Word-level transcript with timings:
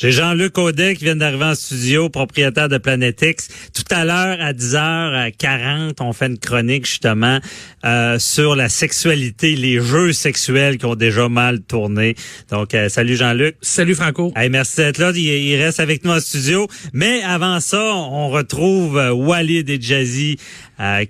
J'ai 0.00 0.12
Jean-Luc 0.12 0.56
Audet 0.56 0.96
qui 0.96 1.04
vient 1.04 1.14
d'arriver 1.14 1.44
en 1.44 1.54
studio, 1.54 2.08
propriétaire 2.08 2.70
de 2.70 2.78
Planète 2.78 3.20
X. 3.20 3.48
Tout 3.74 3.84
à 3.90 4.06
l'heure, 4.06 4.38
à 4.40 4.54
10h40, 4.54 5.96
on 6.00 6.14
fait 6.14 6.28
une 6.28 6.38
chronique 6.38 6.86
justement 6.86 7.38
euh, 7.84 8.18
sur 8.18 8.56
la 8.56 8.70
sexualité, 8.70 9.56
les 9.56 9.78
jeux 9.78 10.14
sexuels 10.14 10.78
qui 10.78 10.86
ont 10.86 10.94
déjà 10.94 11.28
mal 11.28 11.60
tourné. 11.60 12.14
Donc, 12.50 12.72
euh, 12.72 12.88
salut 12.88 13.14
Jean-Luc. 13.14 13.56
Salut 13.60 13.94
Franco. 13.94 14.32
Hey, 14.36 14.48
merci 14.48 14.78
d'être 14.78 14.96
là. 14.96 15.12
Il, 15.14 15.56
reste 15.56 15.80
avec 15.80 16.02
nous 16.02 16.12
en 16.12 16.20
studio. 16.20 16.66
Mais 16.94 17.22
avant 17.22 17.60
ça, 17.60 17.94
on 17.94 18.30
retrouve 18.30 18.96
euh, 18.96 19.12
Walid 19.12 19.68
et 19.68 19.78
Jazzy, 19.78 20.38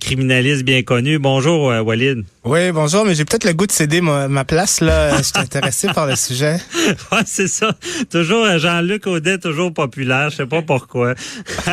criminaliste 0.00 0.64
bien 0.64 0.82
connu. 0.82 1.18
Bonjour 1.18 1.66
Walid. 1.84 2.24
Oui, 2.42 2.72
bonjour, 2.72 3.04
mais 3.04 3.14
j'ai 3.14 3.26
peut-être 3.26 3.44
le 3.44 3.52
goût 3.52 3.66
de 3.66 3.72
céder 3.72 4.00
ma, 4.00 4.44
place 4.46 4.80
là. 4.80 5.14
Je 5.18 5.24
suis 5.24 5.32
intéressé 5.36 5.88
par 5.88 6.06
le 6.06 6.16
sujet. 6.16 6.56
Ouais, 7.12 7.18
c'est 7.26 7.48
ça. 7.48 7.72
Toujours 8.10 8.46
Jean-Luc 8.58 9.06
Audet, 9.06 9.36
toujours 9.36 9.74
populaire. 9.74 10.30
Je 10.30 10.36
sais 10.36 10.46
pas 10.46 10.62
pourquoi. 10.62 11.14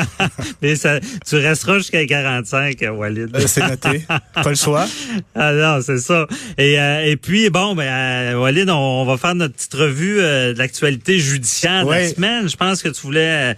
mais 0.61 0.75
ça, 0.75 0.99
tu 1.25 1.37
resteras 1.37 1.77
jusqu'à 1.77 2.05
45, 2.05 2.79
Walid. 2.93 3.33
Euh, 3.33 3.43
c'est 3.47 3.65
noté. 3.65 4.05
Pas 4.33 4.49
le 4.49 4.55
choix. 4.55 4.85
Ah 5.39 5.53
non, 5.53 5.79
c'est 5.81 5.99
ça. 5.99 6.25
Et, 6.57 6.79
euh, 6.79 7.05
et 7.05 7.15
puis 7.15 7.49
bon, 7.49 7.75
ben 7.75 7.83
euh, 7.83 8.39
Walid, 8.39 8.69
on, 8.69 9.05
va 9.05 9.17
faire 9.17 9.35
notre 9.35 9.53
petite 9.53 9.73
revue 9.73 10.17
de 10.17 10.57
l'actualité 10.57 11.19
judiciaire 11.19 11.85
de 11.85 11.91
la 11.91 12.09
semaine. 12.09 12.49
Je 12.49 12.55
pense 12.55 12.81
que 12.81 12.89
tu 12.89 13.01
voulais 13.01 13.55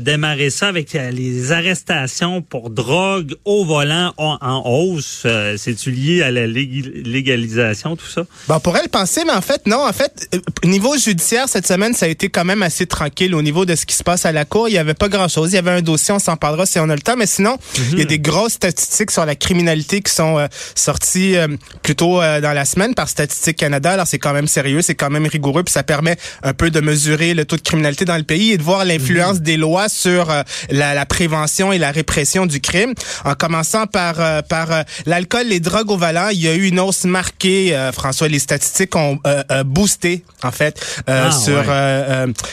démarrer 0.00 0.50
ça 0.50 0.68
avec 0.68 0.92
les 0.92 1.52
arrestations 1.52 2.42
pour 2.42 2.70
drogue 2.70 3.34
au 3.44 3.64
volant 3.64 3.81
en, 3.90 4.38
en 4.40 4.62
hausse. 4.64 5.26
C'est-tu 5.56 5.90
lié 5.90 6.22
à 6.22 6.30
la 6.30 6.46
légalisation, 6.46 7.96
tout 7.96 8.06
ça? 8.06 8.24
Bon, 8.48 8.56
on 8.56 8.60
pourrait 8.60 8.82
le 8.82 8.88
penser, 8.88 9.22
mais 9.26 9.32
en 9.32 9.40
fait, 9.40 9.66
non. 9.66 9.86
En 9.86 9.92
fait, 9.92 10.28
euh, 10.34 10.38
niveau 10.64 10.96
judiciaire, 10.96 11.48
cette 11.48 11.66
semaine, 11.66 11.94
ça 11.94 12.06
a 12.06 12.08
été 12.08 12.28
quand 12.28 12.44
même 12.44 12.62
assez 12.62 12.86
tranquille 12.86 13.34
au 13.34 13.42
niveau 13.42 13.64
de 13.64 13.74
ce 13.74 13.86
qui 13.86 13.94
se 13.94 14.02
passe 14.02 14.26
à 14.26 14.32
la 14.32 14.44
Cour. 14.44 14.68
Il 14.68 14.74
y 14.74 14.78
avait 14.78 14.94
pas 14.94 15.08
grand-chose. 15.08 15.52
Il 15.52 15.54
y 15.54 15.58
avait 15.58 15.70
un 15.70 15.82
dossier, 15.82 16.14
on 16.14 16.18
s'en 16.18 16.36
parlera 16.36 16.66
si 16.66 16.78
on 16.78 16.88
a 16.88 16.94
le 16.94 17.00
temps. 17.00 17.16
Mais 17.16 17.26
sinon, 17.26 17.56
il 17.92 17.98
y 17.98 18.00
a 18.00 18.04
mhm. 18.04 18.08
des 18.08 18.18
grosses 18.18 18.54
statistiques 18.54 19.10
sur 19.10 19.24
la 19.24 19.34
criminalité 19.34 20.00
qui 20.00 20.12
sont 20.12 20.38
euh, 20.38 20.46
sorties 20.74 21.36
euh, 21.36 21.48
plutôt 21.82 22.20
dans 22.20 22.54
la 22.54 22.64
semaine 22.64 22.94
par 22.94 23.08
Statistique 23.08 23.56
Canada. 23.56 23.92
Alors, 23.92 24.06
c'est 24.06 24.18
quand 24.18 24.32
même 24.32 24.48
sérieux, 24.48 24.82
c'est 24.82 24.94
quand 24.94 25.10
même 25.10 25.26
rigoureux, 25.26 25.62
puis 25.62 25.72
ça 25.72 25.82
permet 25.82 26.16
un 26.42 26.54
peu 26.54 26.70
de 26.70 26.80
mesurer 26.80 27.34
le 27.34 27.44
taux 27.44 27.56
de 27.56 27.62
criminalité 27.62 28.04
dans 28.04 28.16
le 28.16 28.22
pays 28.22 28.52
et 28.52 28.58
de 28.58 28.62
voir 28.62 28.84
l'influence 28.84 29.36
mhm. 29.36 29.42
des 29.42 29.56
lois 29.56 29.88
sur 29.88 30.28
la, 30.70 30.94
la, 30.94 31.06
prévention 31.06 31.72
et 31.72 31.78
la 31.78 31.90
répression 31.90 32.46
du 32.46 32.60
crime. 32.60 32.94
En 33.24 33.34
commençant 33.34 33.61
par, 33.90 34.42
par 34.44 34.84
l'alcool, 35.06 35.46
les 35.48 35.60
drogues 35.60 35.90
au 35.90 35.96
volant, 35.96 36.28
il 36.28 36.40
y 36.40 36.48
a 36.48 36.54
eu 36.54 36.68
une 36.68 36.80
hausse 36.80 37.04
marquée, 37.04 37.74
euh, 37.74 37.92
François. 37.92 38.28
Les 38.28 38.38
statistiques 38.38 38.94
ont 38.96 39.18
euh, 39.26 39.42
euh, 39.50 39.64
boosté, 39.64 40.24
en 40.42 40.50
fait, 40.50 40.84
ah, 41.06 41.30
sur 41.30 41.62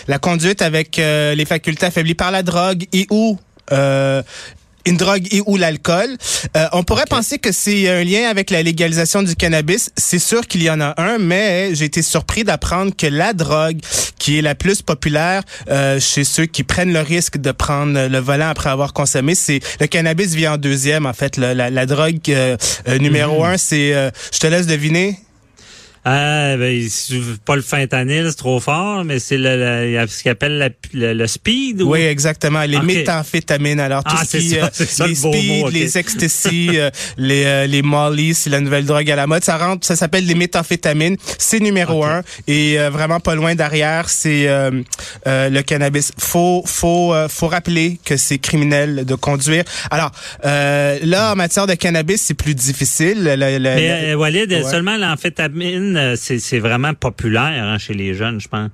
la 0.07 0.19
conduite 0.19 0.61
avec 0.61 0.97
les 0.97 1.45
facultés 1.45 1.87
affaiblies 1.87 2.15
par 2.15 2.31
la 2.31 2.43
drogue 2.43 2.85
et 2.93 3.07
ou 3.09 3.39
une 4.89 4.97
drogue 4.97 5.27
et 5.31 5.41
ou 5.45 5.57
l'alcool. 5.57 6.17
on 6.73 6.83
pourrait 6.83 7.05
penser 7.09 7.37
que 7.37 7.51
c'est 7.51 7.87
un 7.89 8.03
lien 8.03 8.29
avec 8.29 8.49
la 8.49 8.63
légalisation 8.63 9.23
du 9.23 9.35
cannabis. 9.35 9.91
C'est 9.95 10.19
sûr 10.19 10.47
qu'il 10.47 10.63
y 10.63 10.69
en 10.69 10.81
a 10.81 10.93
un, 10.97 11.17
mais 11.17 11.71
j'ai 11.73 11.85
été 11.85 12.01
surpris 12.01 12.43
d'apprendre 12.43 12.95
que 12.95 13.07
la 13.07 13.33
drogue 13.33 13.79
qui 14.17 14.37
est 14.37 14.41
la 14.41 14.55
plus 14.55 14.81
populaire 14.81 15.43
chez 15.99 16.23
ceux 16.23 16.45
qui 16.45 16.63
prennent 16.63 16.93
le 16.93 17.01
risque 17.01 17.37
de 17.37 17.51
prendre 17.51 18.07
le 18.07 18.19
volant 18.19 18.49
après 18.49 18.69
avoir 18.69 18.93
consommé, 18.93 19.35
c'est 19.35 19.59
le 19.79 19.87
cannabis 19.87 20.33
vient 20.33 20.53
en 20.53 20.57
deuxième. 20.57 21.05
En 21.05 21.13
fait, 21.13 21.37
la, 21.37 21.85
drogue 21.85 22.19
numéro 22.99 23.43
mhm. 23.43 23.53
un, 23.53 23.57
c'est, 23.57 23.91
je 24.33 24.39
te 24.39 24.47
laisse 24.47 24.67
deviner. 24.67 25.17
Ah, 26.05 26.55
ben, 26.57 26.87
pas 27.45 27.55
le 27.57 27.61
fentanyl, 27.61 28.25
c'est 28.29 28.37
trop 28.37 28.59
fort, 28.61 29.03
mais 29.03 29.19
c'est 29.19 29.37
le, 29.37 29.57
le, 29.57 30.07
ce 30.07 30.23
qu'on 30.23 30.31
appelle 30.31 30.73
le, 30.93 31.27
speed. 31.27 31.81
Oui, 31.81 31.99
exactement. 32.01 32.61
Les 32.63 32.79
méthamphétamines. 32.79 33.81
Alors, 33.81 34.03
tout 34.03 34.15
ah, 34.17 34.23
ce 34.25 34.37
qui, 34.37 34.57
euh, 34.57 34.67
les 35.07 35.15
speed, 35.15 35.67
les 35.71 35.97
ecstasy, 35.97 36.69
euh, 36.75 36.89
les, 37.17 37.43
euh, 37.45 37.67
les 37.67 37.81
molly, 37.81 38.33
c'est 38.33 38.49
la 38.49 38.61
nouvelle 38.61 38.85
drogue 38.85 39.11
à 39.11 39.15
la 39.17 39.27
mode. 39.27 39.43
Ça 39.43 39.57
rentre, 39.57 39.85
ça 39.85 39.97
s'appelle 39.97 40.25
les 40.25 40.35
méthamphétamines. 40.35 41.17
C'est 41.37 41.59
numéro 41.59 42.05
un. 42.05 42.21
Et 42.47 42.77
vraiment 42.91 43.19
pas 43.19 43.35
loin 43.35 43.55
derrière, 43.55 44.09
c'est 44.09 44.47
le 45.25 45.61
cannabis. 45.61 46.11
Faut, 46.17 46.63
faut, 46.65 47.13
faut 47.27 47.47
rappeler 47.47 47.99
que 48.05 48.15
c'est 48.15 48.37
criminel 48.37 49.05
de 49.05 49.15
conduire. 49.15 49.63
Alors, 49.91 50.11
là, 50.43 51.33
en 51.33 51.35
matière 51.35 51.67
de 51.67 51.73
cannabis, 51.73 52.21
c'est 52.21 52.33
plus 52.33 52.55
difficile. 52.55 53.35
mais, 53.37 54.13
Walid, 54.13 54.63
seulement 54.63 54.97
l'amphétamine 54.97 55.88
euh, 55.95 56.15
c'est 56.17 56.59
vraiment 56.59 56.93
populaire 56.93 57.63
hein, 57.63 57.77
chez 57.77 57.93
les 57.93 58.13
jeunes, 58.13 58.39
je 58.39 58.47
pense. 58.47 58.69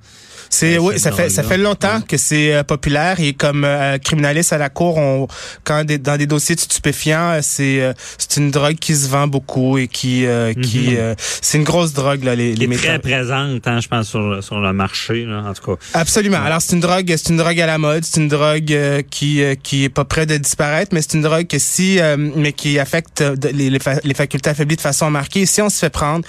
C'est 0.48 0.78
oui, 0.78 0.98
ça 0.98 1.10
fait 1.10 1.28
ça 1.28 1.42
fait 1.42 1.58
longtemps 1.58 2.00
que 2.00 2.16
c'est 2.16 2.54
euh, 2.54 2.62
populaire 2.62 3.18
et 3.18 3.32
comme 3.32 3.64
euh, 3.64 3.98
criminaliste 3.98 4.52
à 4.52 4.58
la 4.58 4.68
cour, 4.68 4.96
on 4.96 5.26
quand 5.64 5.84
dans 5.84 6.16
des 6.16 6.26
dossiers 6.26 6.54
de 6.54 6.60
stupéfiants, 6.60 7.40
c'est 7.42 7.92
c'est 8.16 8.36
une 8.36 8.52
drogue 8.52 8.76
qui 8.76 8.94
se 8.94 9.08
vend 9.08 9.26
beaucoup 9.26 9.76
et 9.76 9.88
qui 9.88 10.24
qui 10.62 10.90
mhm. 10.90 11.14
c'est 11.18 11.58
une 11.58 11.64
grosse 11.64 11.94
drogue 11.94 12.22
là 12.22 12.36
les, 12.36 12.54
les 12.54 12.76
très 12.76 13.00
présente, 13.00 13.66
hein, 13.66 13.80
je 13.80 13.88
pense 13.88 14.08
sur, 14.08 14.42
sur 14.42 14.60
le 14.60 14.72
marché 14.72 15.24
là, 15.24 15.42
en 15.48 15.52
tout 15.52 15.76
cas. 15.76 15.82
Absolument. 15.94 16.42
Alors 16.42 16.62
c'est 16.62 16.74
une 16.74 16.80
drogue 16.80 17.12
c'est 17.16 17.30
une 17.30 17.38
drogue 17.38 17.60
à 17.60 17.66
la 17.66 17.78
mode, 17.78 18.04
c'est 18.04 18.20
une 18.20 18.28
drogue 18.28 18.72
qui 19.10 19.42
qui 19.64 19.84
est 19.84 19.88
pas 19.88 20.04
près 20.04 20.26
de 20.26 20.36
disparaître, 20.36 20.94
mais 20.94 21.02
c'est 21.02 21.14
une 21.14 21.22
drogue 21.22 21.48
que 21.48 21.58
si 21.58 21.98
mais 22.16 22.52
qui 22.52 22.78
affecte 22.78 23.24
les, 23.52 23.68
les 23.70 24.14
facultés 24.14 24.50
affaiblies 24.50 24.76
de 24.76 24.80
façon 24.80 25.10
marquée. 25.10 25.46
Si 25.46 25.60
on 25.60 25.68
se 25.68 25.78
fait 25.78 25.90
prendre 25.90 26.24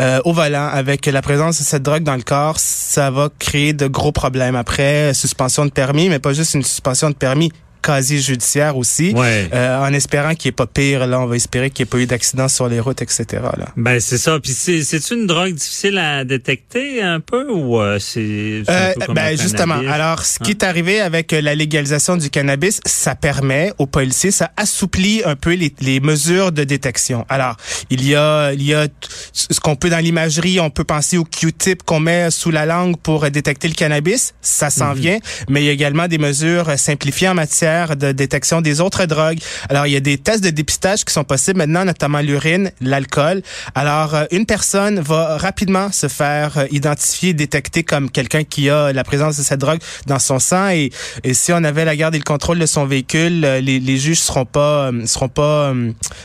euh, 0.00 0.20
au 0.24 0.32
volant. 0.32 0.68
Avec 0.68 1.06
la 1.06 1.22
présence 1.22 1.58
de 1.58 1.64
cette 1.64 1.82
drogue 1.82 2.02
dans 2.02 2.16
le 2.16 2.22
corps, 2.22 2.58
ça 2.58 3.10
va 3.10 3.28
créer 3.38 3.72
de 3.72 3.86
gros 3.86 4.12
problèmes 4.12 4.56
après, 4.56 5.14
suspension 5.14 5.64
de 5.64 5.70
permis, 5.70 6.08
mais 6.08 6.18
pas 6.18 6.32
juste 6.32 6.54
une 6.54 6.62
suspension 6.62 7.10
de 7.10 7.14
permis 7.14 7.52
quasi 7.82 8.20
judiciaire 8.20 8.76
aussi, 8.76 9.14
euh, 9.16 9.78
en 9.80 9.92
espérant 9.92 10.34
qu'il 10.34 10.48
n'y 10.48 10.50
ait 10.50 10.56
pas 10.56 10.66
pire. 10.66 11.06
Là, 11.06 11.20
on 11.20 11.26
va 11.26 11.36
espérer 11.36 11.70
qu'il 11.70 11.84
n'y 11.84 11.88
ait 11.88 11.90
pas 11.90 11.98
eu 11.98 12.06
d'accident 12.06 12.48
sur 12.48 12.68
les 12.68 12.80
routes, 12.80 13.02
etc. 13.02 13.26
Là. 13.32 13.68
Ben 13.76 14.00
c'est 14.00 14.18
ça. 14.18 14.38
Puis 14.40 14.52
c'est 14.52 15.10
une 15.10 15.26
drogue 15.26 15.54
difficile 15.54 15.98
à 15.98 16.24
détecter 16.24 17.02
un 17.02 17.20
peu 17.20 17.50
ou 17.50 17.80
euh, 17.80 17.98
c'est 17.98 18.62
euh, 18.68 18.92
ben 19.08 19.38
justement. 19.38 19.80
Alors, 19.88 20.24
ce 20.24 20.38
qui 20.38 20.50
est 20.50 20.62
arrivé 20.62 21.00
avec 21.00 21.32
la 21.32 21.54
légalisation 21.54 22.16
du 22.16 22.30
cannabis, 22.30 22.80
ça 22.84 23.14
permet 23.14 23.72
aux 23.78 23.86
policiers, 23.86 24.30
ça 24.30 24.50
assouplit 24.56 25.22
un 25.24 25.36
peu 25.36 25.54
les, 25.54 25.72
les 25.80 26.00
mesures 26.00 26.52
de 26.52 26.64
détection. 26.64 27.24
Alors, 27.28 27.56
il 27.90 28.06
y 28.06 28.14
a 28.14 28.52
il 28.52 28.62
y 28.62 28.74
a 28.74 28.86
ce 29.32 29.60
qu'on 29.60 29.76
peut 29.76 29.90
dans 29.90 29.98
l'imagerie, 29.98 30.60
on 30.60 30.70
peut 30.70 30.84
penser 30.84 31.18
au 31.18 31.24
Q-tip 31.24 31.82
qu'on 31.82 32.00
met 32.00 32.30
sous 32.30 32.50
la 32.50 32.66
langue 32.66 32.96
pour 32.96 33.30
détecter 33.30 33.68
le 33.68 33.74
cannabis, 33.74 34.34
ça 34.42 34.70
s'en 34.70 34.94
mhm. 34.94 35.00
vient, 35.00 35.18
mais 35.48 35.62
il 35.62 35.66
y 35.66 35.68
a 35.68 35.72
également 35.72 36.08
des 36.08 36.18
mesures 36.18 36.78
simplifiées 36.78 37.28
en 37.28 37.34
matière 37.34 37.69
de 37.70 38.12
détection 38.12 38.60
des 38.60 38.80
autres 38.80 39.06
drogues. 39.06 39.38
Alors, 39.68 39.86
il 39.86 39.92
y 39.92 39.96
a 39.96 40.00
des 40.00 40.18
tests 40.18 40.42
de 40.42 40.50
dépistage 40.50 41.04
qui 41.04 41.12
sont 41.12 41.24
possibles 41.24 41.58
maintenant, 41.58 41.84
notamment 41.84 42.20
l'urine, 42.20 42.72
l'alcool. 42.80 43.42
Alors, 43.74 44.14
euh, 44.14 44.24
une 44.30 44.46
personne 44.46 45.00
va 45.00 45.36
rapidement 45.38 45.90
se 45.92 46.08
faire 46.08 46.58
euh, 46.58 46.66
identifier, 46.70 47.34
détecter 47.34 47.82
comme 47.82 48.10
quelqu'un 48.10 48.44
qui 48.44 48.70
a 48.70 48.92
la 48.92 49.04
présence 49.04 49.36
de 49.36 49.42
cette 49.42 49.60
drogue 49.60 49.80
dans 50.06 50.18
son 50.18 50.38
sang. 50.38 50.68
Et, 50.70 50.90
et 51.24 51.34
si 51.34 51.52
on 51.52 51.62
avait 51.64 51.84
la 51.84 51.96
garde 51.96 52.14
et 52.14 52.18
le 52.18 52.24
contrôle 52.24 52.58
de 52.58 52.66
son 52.66 52.86
véhicule, 52.86 53.44
euh, 53.44 53.60
les, 53.60 53.80
les 53.80 53.98
juges 53.98 54.20
seront 54.20 54.44
pas 54.44 54.90
seront 55.06 55.28
pas 55.28 55.72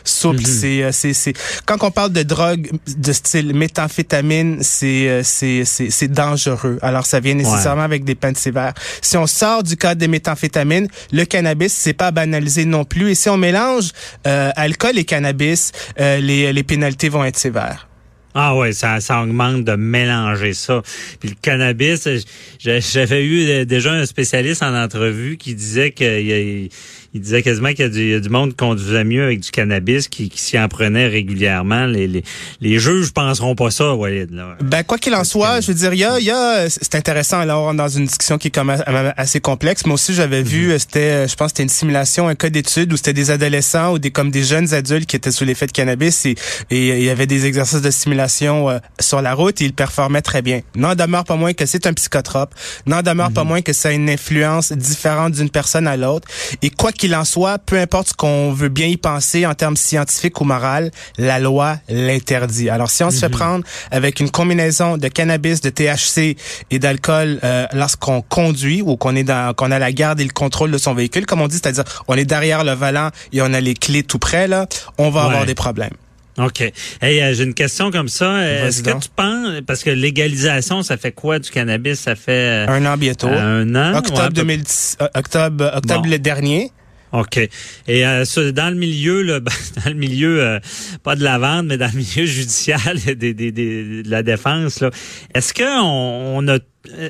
souples. 0.03 0.39
Mm-hmm. 0.41 0.91
C'est 0.91 1.13
c'est 1.13 1.33
quand 1.65 1.83
on 1.83 1.91
parle 1.91 2.11
de 2.11 2.23
drogue 2.23 2.69
de 2.97 3.13
style 3.13 3.53
méthamphétamine, 3.53 4.59
c'est 4.61 5.21
c'est 5.23 5.63
c'est 5.65 6.11
dangereux. 6.11 6.77
Alors, 6.81 7.05
ça 7.05 7.19
vient 7.19 7.35
nécessairement 7.35 7.83
avec 7.83 8.03
des 8.03 8.15
peines 8.15 8.35
sévères. 8.35 8.73
Si 9.01 9.17
on 9.17 9.27
sort 9.27 9.63
du 9.63 9.75
cadre 9.77 9.99
des 9.99 10.07
méthamphétamines, 10.07 10.87
le 11.11 11.25
cannabis, 11.35 11.73
c'est 11.73 11.93
pas 11.93 12.11
banalisé 12.11 12.63
non 12.63 12.85
plus. 12.85 13.11
Et 13.11 13.15
si 13.15 13.27
on 13.27 13.35
mélange 13.35 13.89
euh, 14.25 14.51
alcool 14.55 14.97
et 14.97 15.03
cannabis, 15.03 15.73
euh, 15.99 16.19
les, 16.19 16.53
les 16.53 16.63
pénalités 16.63 17.09
vont 17.09 17.25
être 17.25 17.37
sévères. 17.37 17.89
Ah 18.33 18.55
ouais, 18.55 18.71
ça, 18.71 19.01
ça 19.01 19.21
augmente 19.21 19.63
de 19.63 19.75
mélanger 19.75 20.53
ça. 20.53 20.81
Puis 21.19 21.29
le 21.29 21.35
cannabis, 21.41 22.07
j'avais 22.59 23.25
eu 23.25 23.65
déjà 23.65 23.91
un 23.91 24.05
spécialiste 24.05 24.63
en 24.63 24.75
entrevue 24.75 25.37
qui 25.37 25.55
disait 25.55 25.91
qu'il 25.91 26.69
il 27.15 27.21
disait 27.21 27.41
quasiment 27.41 27.71
qu'il 27.71 28.09
y, 28.09 28.13
a 28.13 28.19
du 28.19 28.27
monde 28.27 28.49
qui 28.49 28.57
conduisait 28.57 29.05
mieux 29.05 29.23
avec 29.23 29.39
du 29.39 29.49
cannabis, 29.49 30.09
qui, 30.09 30.27
qui 30.27 30.41
s'y 30.41 30.59
en 30.59 30.67
prenait 30.67 31.07
régulièrement. 31.07 31.85
Les, 31.85 32.09
les, 32.09 32.25
les 32.59 32.77
juges 32.77 33.13
penseront 33.13 33.55
pas 33.55 33.71
ça, 33.71 33.93
Walid. 33.93 34.31
Là. 34.31 34.57
Ben, 34.61 34.83
quoi 34.83 34.97
qu'il 34.97 35.15
en 35.15 35.23
soit, 35.23 35.61
je 35.61 35.67
veux 35.67 35.73
dire, 35.73 35.93
il 35.93 35.99
y 35.99 36.03
a, 36.03 36.19
y 36.19 36.29
a 36.29 36.69
c'est 36.69 36.93
intéressant, 36.95 37.45
là, 37.45 37.57
on 37.57 37.73
dans 37.73 37.87
une 37.87 38.03
discussion 38.03 38.37
qui 38.37 38.49
est 38.49 38.51
quand 38.51 38.65
même 38.65 38.83
assez 39.15 39.39
complexe. 39.39 39.85
Moi 39.85 39.93
aussi, 39.93 40.13
j'avais 40.13 40.43
vu, 40.43 40.73
mhm. 40.73 40.79
c'était, 40.79 41.25
je 41.29 41.35
pense 41.35 41.51
c'était 41.51 41.63
une 41.63 41.69
simulation, 41.69 42.27
un 42.27 42.35
cas 42.35 42.49
d'étude 42.49 42.91
où 42.91 42.97
c'était 42.97 43.13
des 43.13 43.31
adolescents 43.31 43.93
ou 43.93 43.99
des 43.99 44.11
comme 44.11 44.29
des 44.29 44.43
jeunes 44.43 44.73
adultes 44.73 45.05
qui 45.05 45.15
étaient 45.15 45.31
sous 45.31 45.45
l'effet 45.45 45.67
de 45.67 45.71
cannabis 45.71 46.25
et, 46.25 46.35
et 46.69 46.97
il 46.97 47.03
y 47.03 47.09
avait 47.09 47.27
des 47.27 47.45
exercices 47.45 47.81
de 47.81 47.91
simulation 47.91 48.69
euh, 48.69 48.79
sur 48.99 49.21
la 49.21 49.33
route 49.35 49.61
et 49.61 49.65
il 49.65 49.73
performait 49.73 50.21
très 50.21 50.41
bien. 50.41 50.59
N'en 50.75 50.95
demeure 50.95 51.23
pas 51.23 51.37
moins 51.37 51.53
que 51.53 51.65
c'est 51.65 51.87
un 51.87 51.93
psychotrope. 51.93 52.53
N'en 52.87 53.03
demeure 53.03 53.31
pas 53.31 53.43
mhm. 53.43 53.47
moins 53.47 53.61
que 53.61 53.71
ça 53.71 53.87
a 53.87 53.91
une 53.93 54.09
influence 54.09 54.73
différente 54.73 55.31
d'une 55.31 55.49
personne 55.49 55.87
à 55.87 55.95
l'autre. 55.95 56.27
Et 56.61 56.69
quoi 56.69 56.91
qu'il 56.91 57.04
en 57.13 57.25
soit, 57.25 57.59
peu 57.59 57.77
importe 57.77 58.09
ce 58.09 58.13
qu'on 58.13 58.53
veut 58.53 58.69
bien 58.69 58.87
y 58.87 58.97
penser 58.97 59.45
en 59.45 59.53
termes 59.53 59.75
scientifiques 59.75 60.39
ou 60.41 60.45
moral, 60.45 60.91
la 61.17 61.39
loi 61.39 61.77
l'interdit. 61.89 62.69
Alors 62.69 62.89
si 62.89 63.03
on 63.03 63.11
se 63.11 63.19
fait 63.19 63.27
mhm. 63.27 63.35
prendre 63.35 63.65
avec 63.91 64.19
une 64.19 64.31
combinaison 64.31 64.97
de 64.97 65.07
cannabis, 65.07 65.61
de 65.61 65.69
THC 65.69 66.37
et 66.71 66.79
d'alcool 66.79 67.39
euh, 67.43 67.67
lorsqu'on 67.73 68.21
conduit 68.21 68.81
ou 68.81 68.95
qu'on 68.95 69.15
est 69.15 69.23
dans 69.23 69.53
qu'on 69.53 69.71
a 69.71 69.79
la 69.79 69.91
garde 69.91 70.19
et 70.19 70.23
le 70.23 70.31
contrôle 70.31 70.71
de 70.71 70.77
son 70.77 70.93
véhicule, 70.93 71.25
comme 71.25 71.41
on 71.41 71.47
dit, 71.47 71.55
c'est-à-dire 71.55 71.83
on 72.07 72.15
est 72.15 72.25
derrière 72.25 72.63
le 72.63 72.71
volant 72.71 73.09
et 73.33 73.41
on 73.41 73.53
a 73.53 73.59
les 73.59 73.73
clés 73.73 74.03
tout 74.03 74.19
près 74.19 74.47
là, 74.47 74.67
on 74.97 75.09
va 75.09 75.23
avoir 75.23 75.45
des 75.45 75.55
problèmes. 75.55 75.93
OK. 76.37 76.61
Hey, 77.01 77.21
euh, 77.21 77.33
j'ai 77.33 77.43
une 77.43 77.53
question 77.53 77.91
comme 77.91 78.09
ça. 78.09 78.45
Est-ce 78.45 78.83
que 78.83 78.91
tu 78.99 79.09
penses, 79.15 79.61
parce 79.65 79.83
que 79.83 79.89
légalisation, 79.89 80.83
ça 80.83 80.97
fait 80.97 81.13
quoi 81.13 81.39
du 81.39 81.49
cannabis? 81.49 81.99
Ça 82.01 82.15
fait... 82.15 82.67
Euh, 82.67 82.67
un 82.67 82.85
an 82.85 82.97
bientôt. 82.97 83.27
un 83.27 83.73
an? 83.75 83.97
Octobre, 83.97 84.33
2010, 84.33 84.97
octobre, 85.15 85.71
octobre 85.73 86.09
le 86.09 86.19
dernier. 86.19 86.71
OK. 87.19 87.37
Et 87.87 88.05
euh, 88.05 88.23
dans 88.51 88.69
le 88.69 88.75
milieu, 88.75 89.21
là, 89.21 89.39
ben, 89.41 89.51
dans 89.83 89.89
le 89.89 89.97
milieu, 89.97 90.41
euh, 90.41 90.59
pas 91.03 91.15
de 91.15 91.23
la 91.23 91.37
vente, 91.37 91.65
mais 91.65 91.77
dans 91.77 91.91
le 91.91 91.97
milieu 91.97 92.25
judiciaire 92.25 92.93
des, 93.05 93.15
des, 93.15 93.33
des, 93.33 93.51
de 94.03 94.09
la 94.09 94.23
défense, 94.23 94.83
est-ce 95.33 95.53
qu'on 95.53 95.63
on 95.83 96.47
a 96.47 96.59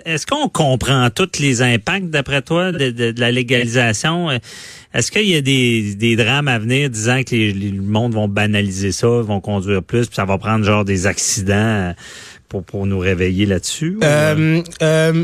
est-ce 0.05 0.25
qu'on 0.25 0.47
comprend 0.47 1.09
tous 1.09 1.39
les 1.39 1.61
impacts, 1.61 2.09
d'après 2.09 2.41
toi, 2.41 2.71
de, 2.71 2.91
de, 2.91 3.19
la 3.19 3.29
légalisation? 3.29 4.29
Est-ce 4.93 5.11
qu'il 5.11 5.27
y 5.27 5.35
a 5.35 5.41
des, 5.41 5.95
des 5.95 6.15
drames 6.15 6.47
à 6.47 6.59
venir 6.59 6.89
disant 6.89 7.23
que 7.23 7.35
les, 7.35 7.51
le 7.51 7.81
monde 7.81 8.13
vont 8.13 8.29
banaliser 8.29 8.93
ça, 8.93 9.07
vont 9.07 9.41
conduire 9.41 9.83
plus, 9.83 10.07
puis 10.07 10.15
ça 10.15 10.23
va 10.23 10.37
prendre 10.37 10.63
genre 10.63 10.85
des 10.85 11.07
accidents? 11.07 11.93
Pour, 12.49 12.63
pour 12.63 12.85
nous 12.85 12.99
réveiller 12.99 13.45
là-dessus? 13.45 13.97
Euh, 14.03 14.61
euh, 14.81 15.23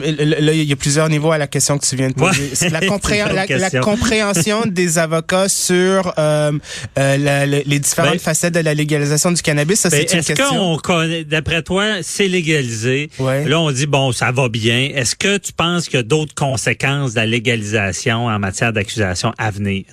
il 0.53 0.63
y 0.63 0.73
a 0.73 0.75
plusieurs 0.75 1.09
niveaux 1.09 1.31
à 1.31 1.37
la 1.37 1.47
question 1.47 1.77
que 1.77 1.85
tu 1.85 1.95
viens 1.95 2.09
de 2.09 2.13
poser. 2.13 2.51
La, 2.69 2.79
la, 3.69 3.79
compréhension 3.79 4.61
des 4.65 4.97
avocats 4.97 5.49
sur 5.49 6.13
euh, 6.17 6.51
euh 6.97 7.45
les 7.45 7.79
différentes 7.79 8.13
ben, 8.13 8.19
facettes 8.19 8.53
de 8.53 8.59
la 8.59 8.73
légalisation 8.73 9.31
du 9.31 9.41
cannabis, 9.41 9.79
ça 9.79 9.89
ben, 9.89 9.97
c'est 9.97 10.17
une 10.17 10.23
question. 10.23 10.73
Est-ce 10.73 10.81
qu'on 10.81 11.23
d'après 11.29 11.63
toi, 11.63 11.97
c'est 12.01 12.27
légalisé? 12.27 13.09
Là, 13.19 13.59
on 13.59 13.71
dit, 13.71 13.87
bon, 13.87 14.11
ça 14.11 14.31
va 14.31 14.49
bien. 14.49 14.89
Est-ce 14.93 15.15
que 15.15 15.37
tu 15.37 15.53
penses 15.53 15.85
qu'il 15.85 15.97
y 15.97 15.99
a 15.99 16.03
d'autres 16.03 16.35
conséquences 16.35 17.11
de 17.11 17.17
la 17.17 17.25
légalisation 17.25 18.25
en 18.27 18.39
matière 18.39 18.73
d'accusation 18.73 19.33
à 19.37 19.51
venir? 19.51 19.85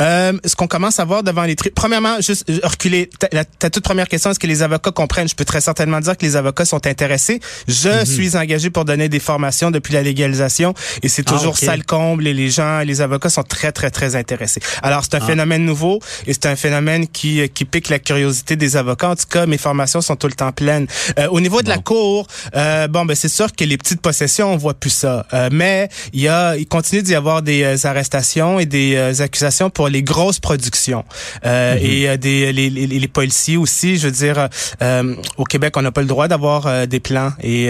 Euh, 0.00 0.32
ce 0.44 0.56
qu'on 0.56 0.66
commence 0.66 1.00
à 1.00 1.04
voir 1.04 1.22
devant 1.22 1.44
les 1.44 1.56
tri... 1.56 1.70
Premièrement, 1.70 2.20
juste 2.20 2.48
euh, 2.50 2.58
reculer. 2.62 3.10
Ta, 3.18 3.44
ta, 3.44 3.70
toute 3.70 3.84
première 3.84 4.08
question, 4.08 4.30
est-ce 4.30 4.38
que 4.38 4.46
les 4.46 4.62
avocats 4.62 4.92
comprennent? 4.92 5.28
Je 5.28 5.34
peux 5.34 5.44
très 5.44 5.60
certainement 5.60 6.00
dire 6.00 6.16
que 6.16 6.24
les 6.24 6.36
avocats 6.36 6.64
sont 6.64 6.86
intéressés. 6.86 7.40
Je 7.68 7.88
mhm. 7.88 8.06
suis 8.06 8.36
engagé 8.36 8.70
pour 8.70 8.84
donner 8.84 9.08
des 9.08 9.20
formations 9.20 9.70
depuis 9.70 9.94
la 9.94 10.02
légalisation 10.02 10.74
et 11.02 11.08
c'est 11.08 11.24
ah, 11.28 11.32
toujours 11.32 11.58
ça 11.58 11.76
le 11.76 11.82
comble 11.82 12.26
et 12.26 12.34
les 12.34 12.50
gens, 12.50 12.80
les 12.80 13.00
avocats 13.00 13.30
sont 13.30 13.42
très, 13.42 13.72
très, 13.72 13.90
très 13.90 14.16
intéressés. 14.16 14.60
Alors, 14.82 15.04
c'est 15.04 15.14
un 15.14 15.20
ah. 15.22 15.26
phénomène 15.26 15.64
nouveau 15.64 16.00
et 16.26 16.32
c'est 16.32 16.46
un 16.46 16.56
phénomène 16.56 17.08
qui, 17.08 17.40
euh, 17.40 17.46
qui 17.46 17.64
pique 17.64 17.88
la 17.88 17.98
curiosité 17.98 18.56
des 18.56 18.76
avocats. 18.76 19.10
En 19.10 19.16
tout 19.16 19.26
cas, 19.30 19.46
mes 19.46 19.58
formations 19.58 20.00
sont 20.00 20.16
tout 20.16 20.26
le 20.26 20.34
temps 20.34 20.52
pleines. 20.52 20.86
Euh, 21.18 21.28
au 21.28 21.40
niveau 21.40 21.62
de 21.62 21.68
la 21.68 21.78
cour, 21.78 22.26
euh, 22.54 22.88
bon, 22.88 23.04
ben 23.04 23.14
c'est 23.14 23.28
sûr 23.28 23.52
que 23.52 23.64
les 23.64 23.76
petites 23.76 24.00
possessions, 24.00 24.52
on 24.52 24.56
voit 24.56 24.74
plus 24.74 24.90
ça. 24.90 25.26
Euh, 25.32 25.48
mais 25.52 25.88
il 26.12 26.20
y 26.20 26.28
a, 26.28 26.56
il 26.56 26.66
continue 26.66 27.02
d'y 27.02 27.14
avoir 27.14 27.42
des 27.42 27.86
arrestations 27.86 28.58
et 28.60 28.66
des 28.66 29.20
accusations 29.20 29.53
pour 29.70 29.88
les 29.88 30.02
grosses 30.02 30.40
productions 30.40 31.04
euh, 31.44 31.74
mhm. 31.74 31.80
et 31.82 32.08
euh, 32.08 32.16
des 32.16 32.52
les, 32.52 32.70
les, 32.70 32.86
les, 32.86 33.08
policiers 33.08 33.56
aussi. 33.56 33.96
Je 33.96 34.06
veux 34.06 34.12
dire, 34.12 34.48
euh, 34.82 35.14
au 35.36 35.44
Québec, 35.44 35.76
on 35.76 35.82
n'a 35.82 35.92
pas 35.92 36.00
le 36.00 36.06
droit 36.06 36.28
d'avoir 36.28 36.86
des 36.86 37.00
plans 37.00 37.32
et 37.42 37.66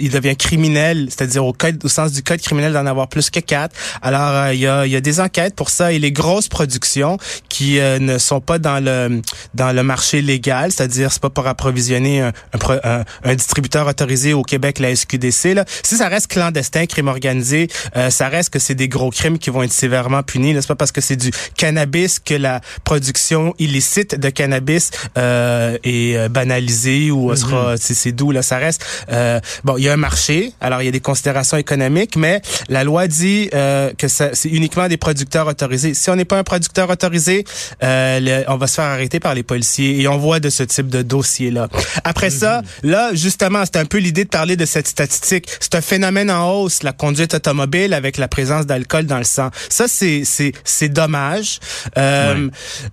il 0.00 0.10
devient 0.10 0.36
criminel, 0.36 1.08
c'est-à-dire 1.08 1.44
au 1.44 1.52
code, 1.52 1.84
au 1.84 1.88
sens 1.88 2.12
du 2.12 2.22
code 2.22 2.40
criminel 2.40 2.72
d'en 2.72 2.86
avoir 2.86 3.08
plus 3.08 3.30
que 3.30 3.40
quatre. 3.40 3.74
Alors 4.02 4.52
il 4.52 4.60
y 4.60 4.66
a 4.66 4.86
il 4.86 4.92
y 4.92 4.96
a 4.96 5.00
des 5.00 5.20
enquêtes 5.20 5.54
pour 5.54 5.70
ça 5.70 5.92
et 5.92 5.98
les 5.98 6.12
grosses 6.12 6.48
productions 6.48 7.18
qui 7.48 7.78
ne 7.78 8.18
sont 8.18 8.40
pas 8.40 8.58
dans 8.58 8.82
le 8.82 9.22
dans 9.54 9.72
le 9.72 9.82
marché 9.82 10.22
légal, 10.22 10.72
c'est-à-dire 10.72 11.12
c'est 11.12 11.22
pas 11.22 11.30
pour 11.30 11.46
approvisionner 11.46 12.22
un, 12.22 12.32
un, 12.84 13.04
un, 13.24 13.34
distributeur 13.34 13.86
autorisé 13.86 14.32
au 14.32 14.42
Québec, 14.42 14.78
la 14.78 14.94
SQDC. 14.94 15.54
Là. 15.54 15.64
Si 15.82 15.96
ça 15.96 16.08
reste 16.08 16.28
clandestin, 16.28 16.86
crime 16.86 17.08
organisé, 17.08 17.68
ça 18.10 18.28
reste 18.28 18.50
que 18.50 18.58
c'est 18.58 18.74
des 18.74 18.88
gros 18.88 19.10
crimes 19.10 19.38
qui 19.38 19.50
vont 19.50 19.62
être 19.62 19.72
sévèrement 19.72 20.22
punis. 20.22 20.54
C'est 20.60 20.66
pas 20.66 20.74
parce 20.74 20.92
que 20.92 21.00
c'est 21.00 21.16
du 21.20 21.30
cannabis 21.56 22.18
que 22.18 22.34
la 22.34 22.60
production 22.84 23.54
illicite 23.58 24.18
de 24.18 24.30
cannabis 24.30 24.90
euh, 25.18 25.76
est 25.84 26.16
euh, 26.16 26.28
banalisée 26.28 27.10
ou 27.10 27.30
mm 27.30 27.36
sera 27.40 27.76
c'est 27.78 28.12
doux 28.12 28.32
là 28.32 28.42
ça 28.42 28.58
reste 28.58 28.84
euh, 29.10 29.40
bon 29.64 29.76
il 29.78 29.84
y 29.84 29.88
a 29.88 29.92
un 29.92 29.96
marché. 29.96 30.52
Alors 30.60 30.82
il 30.82 30.86
y 30.86 30.88
a 30.88 30.96
des 31.00 31.00
considérations 31.10 31.56
économiques 31.56 32.16
mais 32.16 32.42
la 32.68 32.84
loi 32.84 33.06
dit 33.06 33.48
euh, 33.54 33.92
que 33.96 34.08
c'est 34.08 34.50
uniquement 34.60 34.88
des 34.88 34.96
producteurs 34.96 35.46
autorisés. 35.46 35.94
Si 35.94 36.10
on 36.10 36.16
n'est 36.16 36.24
pas 36.24 36.38
un 36.38 36.44
producteur 36.44 36.90
autorisé 36.90 37.44
on 37.82 38.56
va 38.56 38.66
se 38.66 38.74
faire 38.74 38.84
arrêter 38.96 39.20
par 39.20 39.34
les 39.34 39.42
policiers 39.42 40.00
et 40.00 40.08
on 40.08 40.18
voit 40.18 40.40
de 40.40 40.50
ce 40.50 40.62
type 40.62 40.88
de 40.88 41.02
dossier 41.02 41.50
là 41.50 41.68
après 42.04 42.30
ça 42.30 42.62
mhm. 42.62 42.90
là 42.90 43.10
justement 43.14 43.62
c'est 43.64 43.78
un 43.78 43.84
peu 43.84 43.98
l'idée 43.98 44.24
de 44.24 44.30
parler 44.40 44.56
de 44.56 44.66
cette 44.66 44.88
statistique. 44.88 45.46
C'est 45.60 45.74
un 45.74 45.80
phénomène 45.92 46.30
en 46.30 46.42
hausse 46.52 46.82
la 46.82 46.92
conduite 46.92 47.34
automobile 47.34 47.94
avec 47.94 48.16
la 48.16 48.28
présence 48.28 48.66
d'alcool 48.66 49.06
dans 49.06 49.18
le 49.18 49.24
sang. 49.24 49.50
Ça 49.68 49.86
c'est 49.88 50.22
c'est 50.24 50.52
c'est 50.64 50.88
dommage. 50.88 51.09
Euh, 51.96 52.48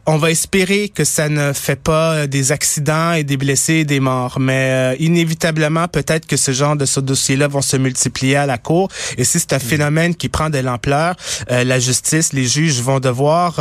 on 0.05 0.17
va 0.17 0.31
espérer 0.31 0.89
que 0.89 1.03
ça 1.03 1.29
ne 1.29 1.53
fait 1.53 1.75
pas 1.75 2.27
des 2.27 2.51
accidents 2.51 3.13
et 3.13 3.23
des 3.23 3.37
blessés 3.37 3.75
et 3.75 3.85
des 3.85 3.99
morts, 3.99 4.39
mais 4.39 4.71
euh, 4.71 4.95
inévitablement, 4.99 5.87
peut-être 5.87 6.25
que 6.25 6.37
ce 6.37 6.51
genre 6.51 6.75
de 6.75 6.85
ce 6.85 6.99
dossier-là 6.99 7.47
vont 7.47 7.61
se 7.61 7.77
multiplier 7.77 8.37
à 8.37 8.45
la 8.45 8.57
cour. 8.57 8.89
Et 9.17 9.23
si 9.23 9.39
c'est 9.39 9.53
un 9.53 9.57
mm. 9.57 9.59
phénomène 9.59 10.15
qui 10.15 10.29
prend 10.29 10.49
de 10.49 10.59
l'ampleur, 10.59 11.15
euh, 11.51 11.63
la 11.63 11.79
justice, 11.79 12.33
les 12.33 12.45
juges 12.45 12.81
vont 12.81 12.99
devoir 12.99 13.59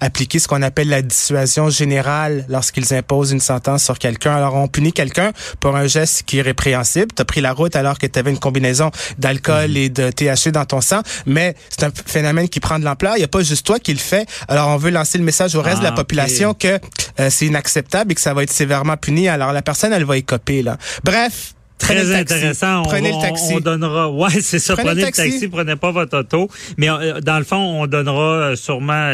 appliquer 0.00 0.38
ce 0.38 0.48
qu'on 0.48 0.62
appelle 0.62 0.88
la 0.88 1.02
dissuasion 1.02 1.70
générale 1.70 2.44
lorsqu'ils 2.48 2.94
imposent 2.94 3.32
une 3.32 3.40
sentence 3.40 3.84
sur 3.84 3.98
quelqu'un. 3.98 4.34
Alors, 4.34 4.54
on 4.54 4.68
punit 4.68 4.92
quelqu'un 4.92 5.32
pour 5.60 5.76
un 5.76 5.86
geste 5.86 6.22
qui 6.24 6.38
est 6.38 6.42
répréhensible. 6.42 7.08
Tu 7.14 7.22
as 7.22 7.24
pris 7.24 7.40
la 7.40 7.52
route 7.52 7.76
alors 7.76 7.98
que 7.98 8.06
tu 8.06 8.18
avais 8.18 8.30
une 8.30 8.38
combinaison 8.38 8.90
d'alcool 9.18 9.70
mm. 9.70 9.76
et 9.76 9.88
de 9.88 10.10
THC 10.10 10.48
dans 10.50 10.64
ton 10.64 10.80
sang, 10.80 11.00
mais 11.26 11.54
c'est 11.70 11.84
un 11.84 11.90
phénomène 12.06 12.48
qui 12.48 12.60
prend 12.60 12.78
de 12.78 12.84
l'ampleur. 12.84 13.14
Il 13.16 13.20
n'y 13.20 13.24
a 13.24 13.28
pas 13.28 13.42
juste 13.42 13.66
toi 13.66 13.78
qui 13.78 13.97
le 13.98 14.02
fait. 14.02 14.28
Alors, 14.48 14.68
on 14.68 14.76
veut 14.76 14.90
lancer 14.90 15.18
le 15.18 15.24
message 15.24 15.54
au 15.54 15.62
reste 15.62 15.78
de 15.78 15.84
la 15.84 15.90
ah, 15.90 15.96
population 15.96 16.54
que 16.54 16.78
euh, 17.20 17.28
c'est 17.30 17.46
inacceptable 17.46 18.12
et 18.12 18.14
que 18.14 18.20
ça 18.20 18.34
va 18.34 18.42
être 18.42 18.52
sévèrement 18.52 18.96
puni. 18.96 19.28
Alors, 19.28 19.52
la 19.52 19.62
personne, 19.62 19.92
elle 19.92 20.04
va 20.04 20.16
écoper, 20.16 20.62
là. 20.62 20.78
Bref, 21.04 21.54
Très 21.78 22.14
intéressant. 22.14 22.82
Prenez 22.82 23.12
le 23.12 23.20
taxi. 23.20 23.54
On 23.54 23.60
donnera, 23.60 24.10
ouais, 24.10 24.40
c'est 24.40 24.58
ça. 24.58 24.74
Prenez, 24.74 25.02
le 25.02 25.10
taxi. 25.10 25.48
prenez 25.48 25.76
pas 25.76 25.90
votre 25.90 26.18
auto. 26.18 26.48
Mais 26.76 26.90
euh, 26.90 27.20
dans 27.20 27.38
le 27.38 27.44
fond, 27.44 27.56
on 27.56 27.86
donnera 27.86 28.50
euh, 28.50 28.56
sûrement 28.56 29.12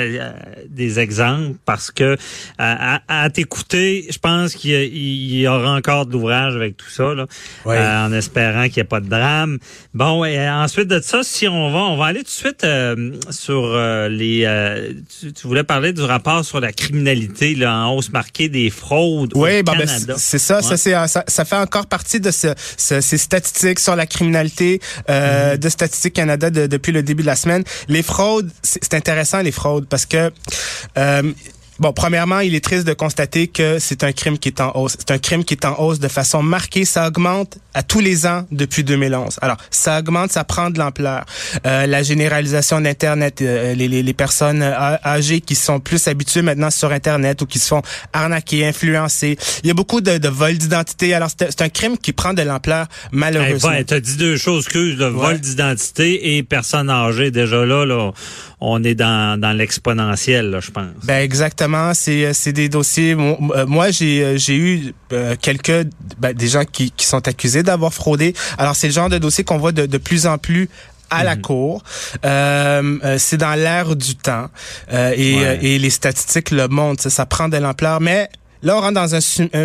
des 0.68 0.99
exemples 0.99 1.56
parce 1.64 1.90
que 1.90 2.16
à, 2.59 3.00
à 3.09 3.30
t'écouter, 3.30 4.06
je 4.11 4.18
pense 4.18 4.54
qu'il 4.54 4.73
y, 4.73 5.47
aura 5.47 5.73
encore 5.75 6.06
de 6.06 6.12
l'ouvrage 6.12 6.56
avec 6.56 6.76
tout 6.76 6.88
ça, 6.88 7.14
là, 7.14 7.26
en 8.06 8.12
espérant 8.12 8.64
qu'il 8.64 8.76
n'y 8.76 8.80
ait 8.80 8.85
pas 8.85 9.00
de 9.00 9.09
drame. 9.09 9.59
Bon, 9.92 10.25
et 10.25 10.49
ensuite 10.49 10.88
de 10.88 11.00
ça, 11.00 11.23
si 11.23 11.47
on 11.49 11.71
va, 11.71 11.80
on 11.80 11.97
va 11.97 12.06
aller 12.06 12.21
tout 12.21 12.25
de 12.25 12.28
suite 12.30 12.66
sur 13.30 13.76
les. 14.09 14.94
Tu, 15.21 15.47
voulais 15.47 15.64
parler 15.64 15.92
du 15.92 16.02
rapport 16.02 16.44
sur 16.44 16.61
la 16.61 16.73
criminalité 16.73 17.54
là, 17.54 17.87
en 17.87 17.97
hausse 17.97 18.11
marquée 18.11 18.49
des 18.49 18.71
fraudes 18.71 19.33
oui, 19.35 19.61
au 19.61 19.62
ben, 19.62 19.78
Canada. 19.78 20.14
c'est 20.16 20.38
ça, 20.38 20.62
ça, 20.62 20.76
ça, 20.76 21.25
ça 21.26 21.44
fait 21.44 21.56
encore 21.56 21.87
partie 21.87 22.21
de 22.21 22.30
ce 22.30 22.53
ces 22.76 23.18
statistiques 23.18 23.80
sur 23.80 23.96
la 23.96 24.06
criminalité 24.06 24.80
euh, 25.08 25.54
mm-hmm. 25.54 25.58
de 25.58 25.68
Statistique 25.68 26.14
Canada 26.14 26.50
depuis 26.50 26.92
le 26.92 27.02
début 27.02 27.23
de 27.23 27.28
la 27.28 27.37
semaine. 27.37 27.64
Les 27.88 28.02
fraudes, 28.02 28.50
c'est 28.62 28.94
intéressant 28.94 29.40
les 29.40 29.52
fraudes 29.52 29.87
parce 29.87 30.06
que 30.06 30.30
euh, 30.99 31.32
Bon, 31.81 31.93
premièrement, 31.93 32.40
il 32.40 32.54
est 32.54 32.64
triste 32.64 32.87
de 32.87 32.93
constater 32.93 33.49
que 33.49 33.78
c'est 33.78 34.04
un 34.04 34.12
crime 34.12 34.38
qui 34.38 34.49
est 34.49 34.61
en 34.61 34.73
hausse. 34.76 34.97
C'est 34.99 35.11
un 35.11 35.19
crime 35.19 35.45
qui 35.45 35.54
est 35.54 35.64
en 35.64 35.78
hausse 35.81 35.99
de 35.99 36.09
façon 36.09 36.43
marquée. 36.43 36.85
Ça 36.85 37.09
augmente 37.09 37.59
à 37.75 37.83
tous 37.83 38.00
les 38.00 38.26
ans 38.26 38.47
depuis 38.52 38.85
2011. 38.85 39.38
Alors, 39.43 39.57
ça 39.71 39.99
augmente, 39.99 40.31
ça 40.31 40.45
prend 40.45 40.71
de 40.71 40.78
l'ampleur. 40.78 41.25
Euh, 41.66 41.87
la 41.87 42.02
généralisation 42.02 42.81
d'Internet, 42.81 43.43
euh, 43.43 43.75
les, 43.75 43.88
les, 43.88 44.02
les, 44.04 44.14
personnes 44.14 44.62
âgées 44.62 45.40
qui 45.40 45.57
sont 45.57 45.81
plus 45.81 46.07
habituées 46.07 46.43
maintenant 46.43 46.71
sur 46.71 46.93
Internet 46.93 47.43
ou 47.43 47.47
qui 47.47 47.59
se 47.59 47.66
font 47.66 47.83
arnaquer, 48.12 48.64
influencer. 48.66 49.37
Il 49.64 49.69
y 49.69 49.71
a 49.71 49.75
beaucoup 49.75 50.00
de, 50.00 50.19
de 50.19 50.28
vols 50.28 50.59
d'identité. 50.59 51.14
Alors, 51.14 51.31
c'est 51.31 51.62
un 51.62 51.69
crime 51.69 51.99
qui 51.99 52.12
prend 52.12 52.35
de 52.35 52.43
l'ampleur, 52.43 52.87
malheureusement. 53.11 53.73
Hey, 53.73 53.85
tu 53.85 53.95
as 53.95 54.00
dit 54.00 54.16
deux 54.16 54.37
choses, 54.37 54.69
que 54.69 54.78
le 54.78 55.07
vol 55.07 55.40
d'identité 55.40 56.37
et 56.37 56.43
personnes 56.45 56.90
âgées. 56.90 57.33
Déjà 57.33 57.64
là, 57.64 57.85
là 57.85 58.12
on 58.66 58.83
est 58.83 58.95
dans, 58.95 59.38
dans 59.38 59.52
l'exponentiel, 59.52 60.59
je 60.61 60.71
pense. 60.71 60.87
Ben 61.04 61.23
exactement, 61.23 61.63
c'est 61.94 62.33
c'est 62.33 62.52
des 62.52 62.68
dossiers. 62.68 63.14
Euh, 63.14 63.66
moi, 63.66 63.90
j'ai 63.90 64.23
euh, 64.25 64.38
eu 64.49 64.94
euh, 65.12 65.37
quelques 65.40 65.87
ben, 66.18 66.33
des 66.33 66.49
gens 66.49 66.64
qui, 66.64 66.90
qui 66.90 67.06
sont 67.06 67.26
accusés 67.28 67.62
d'avoir 67.62 67.92
fraudé. 67.92 68.35
Alors 68.59 68.76
c'est 68.76 68.88
le 68.88 68.92
genre 68.92 69.09
de 69.09 69.18
dossier 69.18 69.44
qu'on 69.44 69.59
voit 69.59 69.73
de, 69.73 69.87
de 69.87 69.99
plus 69.99 70.26
en 70.26 70.38
plus 70.38 70.68
à 71.11 71.23
la 71.23 71.37
mhm. 71.37 71.42
cour. 71.42 71.83
Euh, 72.25 73.16
c'est 73.18 73.37
dans 73.37 73.54
l'air 73.54 73.94
du 73.94 74.16
temps 74.16 74.49
et, 74.92 75.35
et, 75.62 75.78
les 75.78 75.90
statistiques 75.90 76.50
le 76.50 76.66
montrent. 76.68 77.02
Ça, 77.02 77.11
ça 77.11 77.26
prend 77.26 77.49
de 77.49 77.56
l'ampleur, 77.56 78.00
mais 78.00 78.28
là, 78.64 78.76
on 78.76 78.80
rentre 78.80 78.94
dans 78.94 79.14
un, 79.14 79.18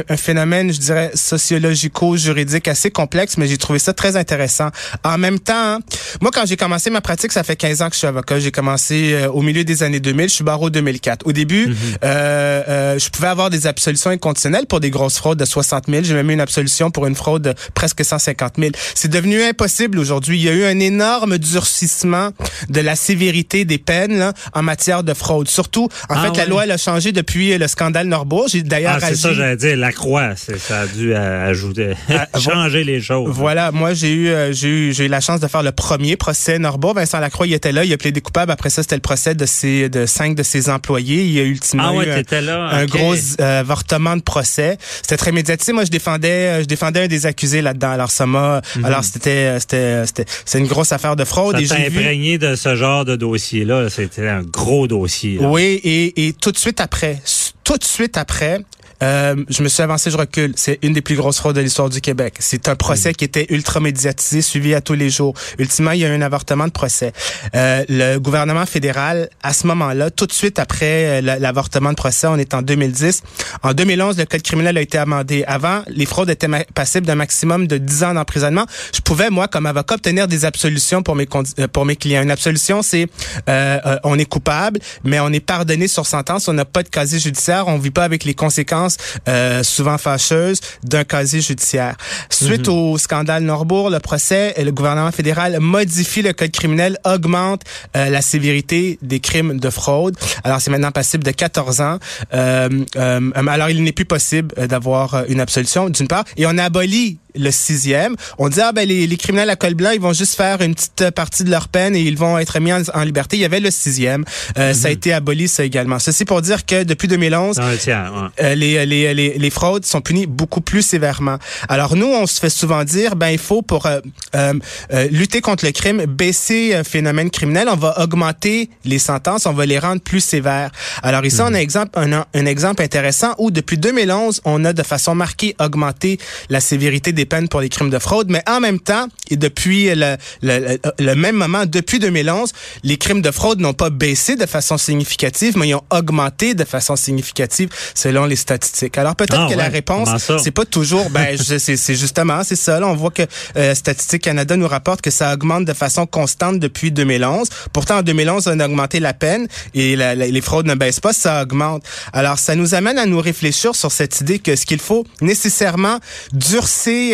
un, 0.09 0.17
phénomène, 0.17 0.71
je 0.71 0.79
dirais, 0.79 1.11
sociologico-juridique 1.15 2.67
assez 2.67 2.91
complexe, 2.91 3.37
mais 3.37 3.47
j'ai 3.47 3.57
trouvé 3.57 3.79
ça 3.79 3.93
très 3.93 4.17
intéressant. 4.17 4.69
En 5.03 5.17
même 5.17 5.39
temps, 5.39 5.79
moi, 6.21 6.31
quand 6.33 6.45
j'ai 6.45 6.57
commencé 6.57 6.89
ma 6.89 7.01
pratique, 7.01 7.31
ça 7.31 7.43
fait 7.43 7.55
15 7.55 7.81
ans 7.81 7.87
que 7.87 7.93
je 7.93 7.99
suis 7.99 8.07
avocat. 8.07 8.39
J'ai 8.39 8.51
commencé 8.51 9.13
euh, 9.13 9.29
au 9.29 9.41
milieu 9.41 9.63
des 9.63 9.83
années 9.83 9.99
2000. 9.99 10.29
Je 10.29 10.33
suis 10.33 10.43
barreau 10.43 10.69
2004. 10.69 11.25
Au 11.25 11.31
début, 11.31 11.67
mhm. 11.67 11.75
euh, 12.03 12.63
euh, 12.67 12.99
je 12.99 13.09
pouvais 13.09 13.27
avoir 13.27 13.49
des 13.49 13.67
absolutions 13.67 14.09
inconditionnelles 14.09 14.67
pour 14.67 14.81
des 14.81 14.89
grosses 14.89 15.17
fraudes 15.17 15.39
de 15.39 15.45
60 15.45 15.85
000. 15.87 16.03
J'ai 16.03 16.13
même 16.13 16.29
eu 16.29 16.33
une 16.33 16.41
absolution 16.41 16.91
pour 16.91 17.07
une 17.07 17.15
fraude 17.15 17.41
de 17.43 17.53
presque 17.73 18.03
150 18.03 18.53
000. 18.57 18.71
C'est 18.95 19.09
devenu 19.09 19.41
impossible 19.41 19.97
aujourd'hui. 19.97 20.37
Il 20.37 20.43
y 20.43 20.49
a 20.49 20.53
eu 20.53 20.65
un 20.65 20.79
énorme 20.79 21.37
durcissement 21.37 22.31
de 22.69 22.81
la 22.81 22.95
sévérité 22.95 23.63
des 23.63 23.77
peines 23.77 24.17
là, 24.17 24.33
en 24.53 24.61
matière 24.61 25.03
de 25.03 25.13
fraude. 25.13 25.47
Surtout, 25.47 25.87
en 26.09 26.15
ah 26.15 26.23
fait, 26.23 26.37
la 26.37 26.45
loi 26.45 26.65
elle 26.65 26.71
a 26.71 26.77
changé 26.77 27.11
depuis 27.11 27.57
le 27.57 27.67
scandale 27.67 28.07
Norbourg. 28.07 28.47
J'ai 28.49 28.61
d'ailleurs 28.61 28.88
ah, 28.95 28.99
c'est 28.99 29.15
ça, 29.15 29.33
j'allais 29.33 29.55
dire. 29.55 29.77
La 29.77 29.91
croix, 29.91 30.35
ça 30.35 30.81
a 30.81 30.87
dû 30.87 31.13
ajouter, 31.15 31.93
ah, 32.09 32.27
changer 32.39 32.83
les 32.83 33.01
choses. 33.01 33.29
Voilà. 33.31 33.71
Moi, 33.71 33.93
j'ai 33.93 34.13
eu, 34.13 34.33
j'ai 34.51 34.67
eu, 34.67 34.93
j'ai 34.93 35.05
eu 35.05 35.09
la 35.09 35.21
chance 35.21 35.39
de 35.39 35.47
faire 35.47 35.63
le 35.63 35.71
premier 35.71 36.15
procès 36.15 36.59
Norbourg. 36.59 36.93
Vincent 36.95 37.19
Lacroix, 37.19 37.47
il 37.47 37.53
était 37.53 37.71
là. 37.71 37.83
Il 37.83 37.93
a 37.93 37.97
plaidé 37.97 38.21
coupable. 38.21 38.51
Après 38.51 38.69
ça, 38.69 38.81
c'était 38.81 38.95
le 38.95 39.01
procès 39.01 39.35
de 39.35 39.45
ses, 39.45 39.89
de 39.89 40.05
cinq 40.05 40.35
de 40.35 40.43
ses 40.43 40.69
employés. 40.69 41.23
Il 41.23 41.31
y 41.31 41.39
a 41.39 41.43
ultimement 41.43 41.99
ah 41.99 42.05
eu 42.05 42.09
un, 42.09 42.85
gros 42.85 43.15
euh, 43.39 43.59
avortement 43.59 44.15
de 44.15 44.21
procès. 44.21 44.77
C'était 45.01 45.17
très 45.17 45.31
médiatisé. 45.31 45.73
Moi, 45.73 45.85
je 45.85 45.91
défendais, 45.91 46.61
je 46.61 46.67
défendais 46.67 47.03
un 47.03 47.07
des 47.07 47.25
accusés 47.25 47.61
là-dedans. 47.61 47.91
Alors 47.91 48.11
ça 48.11 48.25
m'a, 48.25 48.61
mhm. 48.75 48.85
alors 48.85 49.03
c'était, 49.03 49.59
c'était, 49.59 50.05
c'était, 50.05 50.25
c'est 50.45 50.59
une 50.59 50.67
grosse 50.67 50.91
affaire 50.91 51.15
de 51.15 51.23
fraude. 51.23 51.63
Ça 51.65 51.79
et 51.79 51.87
imprégné 51.87 52.37
de 52.37 52.55
ce 52.55 52.75
genre 52.75 53.05
de 53.05 53.15
dossier-là. 53.15 53.89
C'était 53.89 54.27
un 54.27 54.41
gros 54.41 54.87
dossier. 54.87 55.39
Oui, 55.41 55.79
et, 55.83 56.27
et 56.27 56.33
tout 56.33 56.51
de 56.51 56.57
suite 56.57 56.79
après, 56.81 57.21
tout 57.63 57.77
de 57.77 57.83
suite 57.83 58.17
après, 58.17 58.59
euh, 59.03 59.35
je 59.49 59.63
me 59.63 59.69
suis 59.69 59.81
avancé, 59.83 60.11
je 60.11 60.17
recule. 60.17 60.53
C'est 60.55 60.79
une 60.81 60.93
des 60.93 61.01
plus 61.01 61.15
grosses 61.15 61.37
fraudes 61.37 61.55
de 61.55 61.61
l'histoire 61.61 61.89
du 61.89 62.01
Québec. 62.01 62.35
C'est 62.39 62.67
un 62.67 62.75
procès 62.75 63.13
qui 63.13 63.25
était 63.25 63.47
ultra 63.49 63.79
médiatisé, 63.79 64.41
suivi 64.41 64.73
à 64.73 64.81
tous 64.81 64.93
les 64.93 65.09
jours. 65.09 65.33
Ultimement, 65.57 65.91
il 65.91 65.99
y 65.99 66.05
a 66.05 66.09
eu 66.09 66.15
un 66.15 66.21
avortement 66.21 66.65
de 66.65 66.71
procès. 66.71 67.13
Euh, 67.55 67.83
le 67.89 68.17
gouvernement 68.17 68.65
fédéral, 68.65 69.29
à 69.43 69.53
ce 69.53 69.67
moment-là, 69.67 70.11
tout 70.11 70.25
de 70.25 70.33
suite 70.33 70.59
après 70.59 71.21
euh, 71.21 71.37
l'avortement 71.39 71.91
de 71.91 71.95
procès, 71.95 72.27
on 72.27 72.37
est 72.37 72.53
en 72.53 72.61
2010. 72.61 73.23
En 73.63 73.73
2011, 73.73 74.17
le 74.17 74.25
code 74.25 74.41
criminel 74.41 74.77
a 74.77 74.81
été 74.81 74.97
amendé. 74.97 75.43
Avant, 75.47 75.81
les 75.87 76.05
fraudes 76.05 76.29
étaient 76.29 76.49
passibles 76.73 77.07
d'un 77.07 77.15
maximum 77.15 77.67
de 77.67 77.77
10 77.77 78.03
ans 78.03 78.13
d'emprisonnement. 78.13 78.65
Je 78.93 79.01
pouvais, 79.01 79.29
moi, 79.29 79.47
comme 79.47 79.65
avocat, 79.65 79.95
obtenir 79.95 80.27
des 80.27 80.45
absolutions 80.45 81.01
pour 81.03 81.15
mes 81.15 81.27
euh, 81.59 81.67
pour 81.67 81.85
mes 81.85 81.95
clients. 81.95 82.21
Une 82.21 82.31
absolution, 82.31 82.81
c'est 82.81 83.07
euh, 83.47 83.97
on 84.03 84.17
est 84.17 84.25
coupable, 84.25 84.79
mais 85.03 85.19
on 85.19 85.29
est 85.29 85.39
pardonné 85.39 85.87
sur 85.87 86.05
sentence. 86.05 86.47
On 86.47 86.53
n'a 86.53 86.65
pas 86.65 86.83
de 86.83 86.89
casier 86.89 87.19
judiciaire. 87.19 87.67
On 87.67 87.77
vit 87.77 87.91
pas 87.91 88.03
avec 88.03 88.23
les 88.23 88.33
conséquences 88.33 88.88
euh, 89.27 89.63
souvent 89.63 89.97
fâcheuse 89.97 90.61
d'un 90.83 91.03
casier 91.03 91.41
judiciaire. 91.41 91.95
Suite 92.29 92.67
mhm. 92.67 92.73
au 92.73 92.97
scandale 92.97 93.43
Norbourg, 93.43 93.89
le 93.89 93.99
procès, 93.99 94.53
le 94.57 94.71
gouvernement 94.71 95.11
fédéral 95.11 95.59
modifie 95.59 96.21
le 96.21 96.33
code 96.33 96.51
criminel, 96.51 96.97
augmente 97.05 97.63
euh, 97.95 98.09
la 98.09 98.21
sévérité 98.21 98.99
des 99.01 99.19
crimes 99.19 99.59
de 99.59 99.69
fraude. 99.69 100.15
Alors 100.43 100.61
c'est 100.61 100.71
maintenant 100.71 100.91
passible 100.91 101.23
de 101.23 101.31
14 101.31 101.81
ans. 101.81 101.99
Euh, 102.33 102.69
alors 102.95 103.69
il 103.69 103.83
n'est 103.83 103.91
plus 103.91 104.05
possible 104.05 104.55
d'avoir 104.67 105.23
une 105.27 105.39
absolution 105.39 105.89
d'une 105.89 106.07
part, 106.07 106.23
et 106.37 106.45
on 106.45 106.57
abolit 106.57 107.19
le 107.35 107.51
sixième. 107.51 108.15
On 108.37 108.49
dit, 108.49 108.61
ah 108.61 108.71
ben 108.71 108.87
les, 108.87 109.07
les, 109.07 109.17
criminels 109.17 109.49
à 109.49 109.55
col 109.55 109.73
blanc, 109.73 109.91
ils 109.91 109.99
vont 109.99 110.13
juste 110.13 110.35
faire 110.35 110.61
une 110.61 110.73
petite 110.73 111.11
partie 111.11 111.43
de 111.43 111.51
leur 111.51 111.67
peine 111.67 111.95
et 111.95 112.01
ils 112.01 112.17
vont 112.17 112.37
être 112.37 112.59
mis 112.59 112.71
en, 112.73 113.03
liberté. 113.03 113.37
Il 113.37 113.41
y 113.41 113.45
avait 113.45 113.59
le 113.59 113.71
sixième. 113.71 114.25
Euh, 114.57 114.73
Ça 114.73 114.87
a 114.87 114.89
mhm. 114.91 114.97
été 114.97 115.13
aboli, 115.13 115.47
ça 115.47 115.63
également. 115.63 115.99
Ceci 115.99 116.25
pour 116.25 116.41
dire 116.41 116.65
que 116.65 116.83
depuis 116.83 117.07
2011, 117.07 117.59
euh, 117.59 118.55
les, 118.55 118.85
les, 118.85 119.13
les, 119.13 119.37
les, 119.37 119.49
fraudes 119.49 119.85
sont 119.85 120.01
punies 120.01 120.25
beaucoup 120.25 120.61
plus 120.61 120.81
sévèrement. 120.81 121.37
Alors 121.67 121.95
nous, 121.95 122.07
on 122.07 122.25
se 122.27 122.39
fait 122.39 122.49
souvent 122.49 122.83
dire, 122.83 123.15
ben 123.15 123.29
il 123.29 123.37
faut 123.37 123.61
pour 123.61 123.85
euh, 123.85 123.99
euh, 124.35 124.53
euh 124.93 125.07
lutter 125.11 125.41
contre 125.41 125.65
le 125.65 125.71
crime, 125.71 126.05
baisser 126.05 126.75
un 126.75 126.83
phénomène 126.83 127.29
criminel, 127.29 127.67
on 127.69 127.75
va 127.75 127.99
augmenter 127.99 128.69
les 128.85 128.99
sentences, 128.99 129.45
on 129.45 129.53
va 129.53 129.65
les 129.65 129.79
rendre 129.79 130.01
plus 130.01 130.21
sévères. 130.21 130.71
Alors 131.03 131.25
ici, 131.25 131.41
on 131.41 131.45
a 131.45 131.47
un 131.47 131.51
mhm. 131.51 131.55
exemple, 131.55 131.91
un, 131.99 132.25
un 132.33 132.45
exemple 132.45 132.81
intéressant 132.81 133.35
où 133.37 133.51
depuis 133.51 133.77
2011, 133.77 134.41
on 134.45 134.65
a 134.65 134.73
de 134.73 134.83
façon 134.83 135.15
marquée 135.15 135.55
augmenté 135.59 136.19
la 136.49 136.59
sévérité 136.59 137.11
des 137.11 137.18
peines 137.25 137.47
pour 137.47 137.61
les 137.61 137.69
crimes 137.69 137.89
de 137.89 137.99
fraude, 137.99 138.27
mais 138.29 138.43
en 138.47 138.59
même 138.59 138.79
temps, 138.79 139.07
et 139.29 139.37
depuis 139.37 139.89
le, 139.93 140.17
le, 140.41 141.15
même 141.15 141.35
moment, 141.35 141.65
depuis 141.65 141.99
2011, 141.99 142.51
les 142.83 142.97
crimes 142.97 143.21
de 143.21 143.31
fraude 143.31 143.59
n'ont 143.59 143.73
pas 143.73 143.89
baissé 143.89 144.35
de 144.35 144.45
façon 144.45 144.77
significative, 144.77 145.57
mais 145.57 145.69
ils 145.69 145.75
ont 145.75 145.83
augmenté 145.91 146.53
de 146.53 146.63
façon 146.63 146.95
significative 146.95 147.69
selon 147.93 148.25
les 148.25 148.35
statistiques. 148.35 148.97
Alors 148.97 149.15
peut-être 149.15 149.37
ah 149.37 149.47
que 149.49 149.57
la 149.57 149.69
réponse, 149.69 150.09
c'est 150.41 150.51
pas 150.51 150.65
toujours, 150.65 151.09
ben 151.09 151.37
c'est 151.57 151.95
justement, 151.95 152.43
c'est 152.43 152.55
ça. 152.55 152.79
Là, 152.79 152.87
on 152.87 152.95
voit 152.95 153.11
que 153.11 153.23
euh, 153.57 153.75
Statistique 153.75 154.23
Canada 154.23 154.55
nous 154.55 154.67
rapporte 154.67 155.01
que 155.01 155.11
ça 155.11 155.33
augmente 155.33 155.65
de 155.65 155.73
façon 155.73 156.05
constante 156.05 156.59
depuis 156.59 156.91
2011. 156.91 157.49
Pourtant, 157.73 157.99
en 157.99 158.03
2011, 158.03 158.47
on 158.47 158.59
a 158.59 158.65
augmenté 158.65 158.99
la 158.99 159.13
peine 159.13 159.47
et 159.73 159.95
les 159.95 160.41
fraudes 160.41 160.65
ne 160.65 160.75
baissent 160.75 160.99
pas, 160.99 161.13
ça 161.13 161.41
augmente. 161.43 161.83
Alors, 162.13 162.39
ça 162.39 162.55
nous 162.55 162.75
amène 162.75 162.97
à 162.97 163.05
nous 163.05 163.19
réfléchir 163.19 163.75
sur 163.75 163.91
cette 163.91 164.21
idée 164.21 164.39
que 164.39 164.55
ce 164.55 164.65
qu'il 164.65 164.79
faut 164.79 165.05
nécessairement 165.21 165.99
durcir 166.33 167.08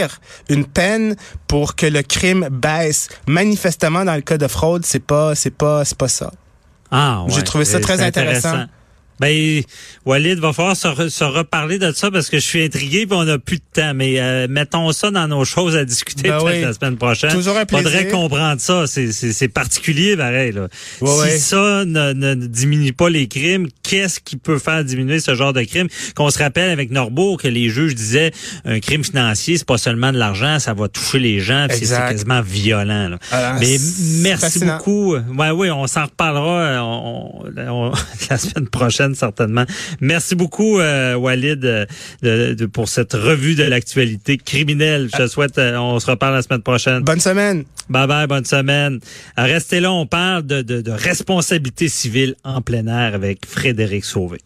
une 0.49 0.65
peine 0.65 1.15
pour 1.47 1.75
que 1.75 1.85
le 1.85 2.01
crime 2.01 2.47
baisse. 2.51 3.09
Manifestement, 3.27 4.05
dans 4.05 4.15
le 4.15 4.21
cas 4.21 4.37
de 4.37 4.47
fraude, 4.47 4.85
c'est 4.85 4.99
pas, 4.99 5.35
c'est 5.35 5.51
pas, 5.51 5.85
c'est 5.85 5.97
pas 5.97 6.07
ça. 6.07 6.31
Ah, 6.91 7.25
J'ai 7.27 7.43
trouvé 7.43 7.65
ça 7.65 7.79
très 7.79 8.01
intéressant. 8.01 8.65
Ben, 9.19 9.61
Walid, 10.05 10.39
va 10.39 10.51
falloir 10.53 10.75
se, 10.75 11.23
reparler 11.23 11.79
de 11.79 11.91
ça 11.91 12.11
parce 12.11 12.29
que 12.29 12.37
je 12.37 12.45
suis 12.45 12.63
intrigué 12.63 13.01
et 13.01 13.07
on 13.11 13.23
n'a 13.23 13.37
plus 13.37 13.57
de 13.57 13.63
temps. 13.73 13.93
Mais 13.93 14.19
euh, 14.19 14.47
mettons 14.49 14.91
ça 14.91 15.11
dans 15.11 15.27
nos 15.27 15.45
choses 15.45 15.75
à 15.75 15.85
discuter 15.85 16.29
ben 16.29 16.61
la 16.61 16.73
semaine 16.73 16.97
prochaine. 16.97 17.31
Toujours 17.31 17.57
un 17.57 17.65
plaisir. 17.65 17.89
Faudrait 17.89 18.07
comprendre 18.09 18.59
ça. 18.59 18.85
C'est 18.87 19.47
particulier, 19.47 20.17
pareil. 20.17 20.51
Là. 20.51 20.67
si 20.71 21.39
ça 21.39 21.85
ne, 21.85 22.13
ne, 22.13 22.35
diminue 22.35 22.93
pas 22.93 23.09
les 23.09 23.27
crimes, 23.27 23.67
qu'est-ce 23.83 24.19
qui 24.19 24.37
peut 24.37 24.59
faire 24.59 24.83
diminuer 24.83 25.19
ce 25.19 25.35
genre 25.35 25.53
de 25.53 25.63
crime? 25.63 25.87
Qu'on 26.15 26.29
se 26.29 26.39
rappelle 26.39 26.69
avec 26.69 26.91
Norbourg 26.91 27.41
que 27.41 27.47
les 27.47 27.69
juges 27.69 27.95
disaient 27.95 28.31
un 28.65 28.79
crime 28.79 29.03
financier, 29.03 29.57
c'est 29.57 29.67
pas 29.67 29.77
seulement 29.77 30.11
de 30.11 30.17
l'argent, 30.17 30.59
ça 30.59 30.73
va 30.73 30.87
toucher 30.87 31.19
les 31.19 31.39
gens, 31.39 31.67
c'est 31.69 31.87
quasiment 31.87 32.41
violent. 32.41 33.09
Là. 33.09 33.19
Ah, 33.31 33.57
mais 33.59 33.77
merci 34.21 34.59
beaucoup. 34.59 35.15
Ouais, 35.15 35.51
oui, 35.51 35.71
on 35.71 35.87
s'en 35.87 36.05
reparlera 36.05 36.83
la 38.29 38.37
semaine 38.37 38.67
prochaine 38.67 39.04
certainement. 39.13 39.65
Merci 40.01 40.35
beaucoup, 40.35 40.79
euh, 40.79 41.15
Walid, 41.15 41.85
euh, 42.23 42.67
pour 42.73 42.89
cette 42.89 43.13
revue 43.13 43.55
de 43.55 43.63
l'actualité 43.63 44.37
criminelle. 44.37 45.09
Je 45.13 45.17
te 45.17 45.27
souhaite, 45.27 45.57
euh, 45.57 45.77
on 45.77 45.99
se 45.99 46.09
reparle 46.09 46.35
la 46.35 46.41
semaine 46.41 46.61
prochaine. 46.61 47.03
Bonne 47.03 47.19
semaine. 47.19 47.65
Bye 47.89 48.07
bye, 48.07 48.27
bonne 48.27 48.45
semaine. 48.45 48.99
Restez 49.37 49.79
là, 49.79 49.91
on 49.91 50.07
parle 50.07 50.43
de, 50.43 50.61
de 50.61 50.91
responsabilité 50.91 51.87
civile 51.89 52.35
en 52.43 52.61
plein 52.61 52.87
air 52.87 53.13
avec 53.13 53.45
Frédéric 53.45 54.05
Sauvé. 54.05 54.39